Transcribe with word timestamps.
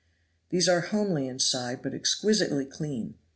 These 0.49 0.67
are 0.67 0.79
homely 0.81 1.27
inside, 1.27 1.83
but 1.83 1.93
exquisitely 1.93 2.65
clean. 2.65 3.19